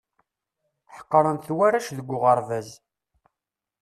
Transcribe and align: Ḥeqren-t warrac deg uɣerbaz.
Ḥeqren-t 0.95 1.53
warrac 1.57 1.87
deg 1.97 2.09
uɣerbaz. 2.15 2.69